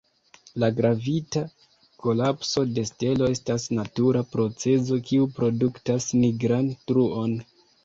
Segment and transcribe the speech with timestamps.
[0.61, 1.43] La gravita
[2.05, 7.41] kolapso de stelo estas natura procezo kiu produktas nigran truon.